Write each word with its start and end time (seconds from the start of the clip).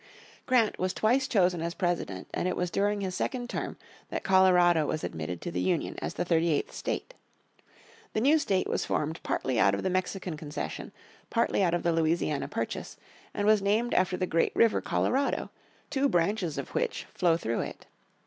Grant 0.47 0.79
was 0.79 0.95
twice 0.95 1.27
chosen 1.27 1.61
as 1.61 1.75
President 1.75 2.27
and 2.33 2.47
it 2.47 2.55
was 2.55 2.71
during 2.71 3.01
his 3.01 3.13
second 3.13 3.51
term 3.51 3.77
that 4.09 4.23
Colorado 4.23 4.87
was 4.87 5.03
admitted 5.03 5.41
to 5.41 5.51
the 5.51 5.61
Union 5.61 5.95
as 6.01 6.15
the 6.15 6.25
thirty 6.25 6.49
eighth 6.49 6.73
state. 6.73 7.13
The 8.13 8.21
new 8.21 8.39
state 8.39 8.67
was 8.67 8.83
formed 8.83 9.21
partly 9.21 9.59
out 9.59 9.75
of 9.75 9.83
the 9.83 9.91
Mexican 9.91 10.35
Concession, 10.37 10.91
partly 11.29 11.61
out 11.61 11.75
of 11.75 11.83
the 11.83 11.93
Louisiana 11.93 12.47
Purchase, 12.47 12.97
and 13.31 13.45
was 13.45 13.61
named 13.61 13.93
after 13.93 14.17
the 14.17 14.25
great 14.25 14.55
river 14.55 14.81
Colorado, 14.81 15.51
two 15.91 16.09
branches 16.09 16.57
of 16.57 16.69
which 16.69 17.03
flow 17.13 17.37
through 17.37 17.59
it. 17.59 17.85